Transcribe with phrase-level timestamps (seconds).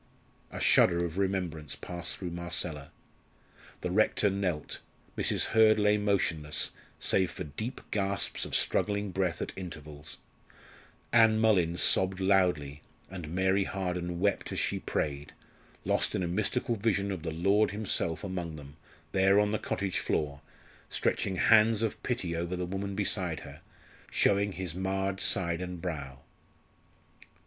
[0.49, 2.89] A shudder of remembrance passed through Marcella.
[3.81, 4.79] The rector knelt;
[5.15, 5.49] Mrs.
[5.53, 10.17] Hurd lay motionless, save for deep gasps of struggling breath at intervals;
[11.13, 15.33] Ann Mullins sobbed loudly; and Mary Harden wept as she prayed,
[15.85, 18.77] lost in a mystical vision of the Lord Himself among them
[19.11, 20.41] there on the cottage floor
[20.89, 23.61] stretching hands of pity over the woman beside her,
[24.09, 26.21] showing His marred side and brow.